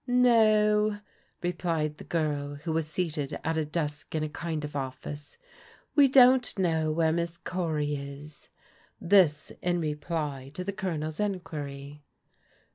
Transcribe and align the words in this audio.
*' 0.03 0.07
No," 0.33 0.97
replied 1.43 1.99
the 1.99 2.03
girl 2.03 2.55
who 2.55 2.73
was 2.73 2.87
seated 2.87 3.37
at 3.43 3.55
a 3.55 3.63
desk 3.63 4.15
in 4.15 4.23
a 4.23 4.31
land 4.43 4.65
of 4.65 4.75
office, 4.75 5.37
"we 5.95 6.07
don't 6.07 6.57
know 6.57 6.91
where 6.91 7.11
Miss 7.11 7.37
Cory 7.37 7.89
is^^ 7.89 8.47
This 8.99 9.51
in 9.61 9.79
repiy 9.79 10.51
to 10.53 10.63
the 10.63 10.73
Colonel's 10.73 11.19
enquiry. 11.19 12.01